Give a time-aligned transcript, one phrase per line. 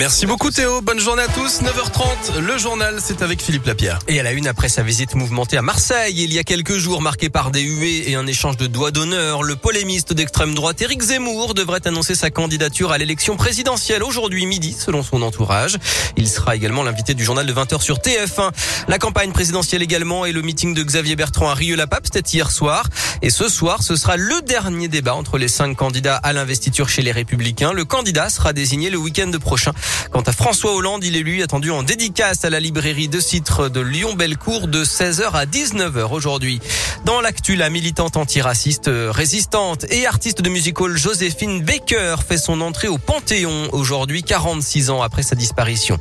[0.00, 1.60] Merci beaucoup Théo, bonne journée à tous.
[1.60, 3.98] 9h30, le journal, c'est avec Philippe Lapierre.
[4.08, 7.02] Et à la une, après sa visite mouvementée à Marseille, il y a quelques jours,
[7.02, 11.02] marqué par des huées et un échange de doigts d'honneur, le polémiste d'extrême droite Éric
[11.02, 15.76] Zemmour devrait annoncer sa candidature à l'élection présidentielle aujourd'hui midi, selon son entourage.
[16.16, 18.52] Il sera également l'invité du journal de 20h sur TF1.
[18.88, 22.86] La campagne présidentielle également et le meeting de Xavier Bertrand à Rieux-la-Pape, c'était hier soir.
[23.20, 27.02] Et ce soir, ce sera le dernier débat entre les cinq candidats à l'investiture chez
[27.02, 27.74] les Républicains.
[27.74, 29.72] Le candidat sera désigné le week-end prochain.
[30.10, 33.70] Quant à François Hollande, il est lui attendu en dédicace à la librairie de Citre
[33.70, 36.60] de Lyon-Bellecour de 16h à 19h aujourd'hui.
[37.04, 42.60] Dans l'actu, la militante antiraciste euh, résistante et artiste de musical Joséphine Baker fait son
[42.60, 45.98] entrée au Panthéon aujourd'hui, 46 ans après sa disparition.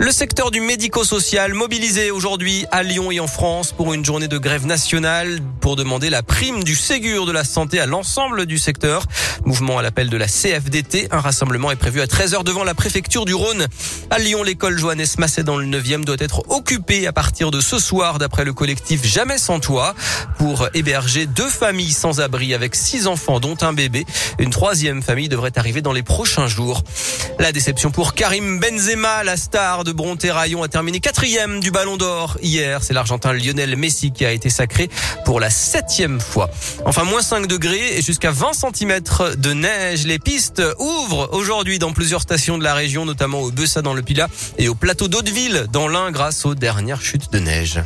[0.00, 4.38] Le secteur du médico-social mobilisé aujourd'hui à Lyon et en France pour une journée de
[4.38, 9.04] grève nationale pour demander la prime du Ségur de la santé à l'ensemble du secteur.
[9.44, 11.08] Mouvement à l'appel de la CFDT.
[11.10, 13.66] Un rassemblement est prévu à 13h devant la préfecture du Rhône.
[14.08, 17.78] À Lyon, l'école Johannes Masset dans le 9e doit être occupée à partir de ce
[17.78, 19.94] soir d'après le collectif Jamais sans toit
[20.38, 24.06] pour héberger deux familles sans abri avec six enfants dont un bébé.
[24.38, 26.84] Une troisième famille devrait arriver dans les prochains jours.
[27.38, 31.96] La déception pour Karim Benzema, la star de de Bronterraillon a terminé quatrième du Ballon
[31.96, 32.84] d'Or hier.
[32.84, 34.88] C'est l'Argentin Lionel Messi qui a été sacré
[35.24, 36.48] pour la septième fois.
[36.84, 39.00] Enfin, moins 5 degrés et jusqu'à 20 cm
[39.36, 40.06] de neige.
[40.06, 44.02] Les pistes ouvrent aujourd'hui dans plusieurs stations de la région, notamment au Bessa dans le
[44.02, 47.80] Pilat et au plateau d'Hauteville dans l'Ain grâce aux dernières chutes de neige.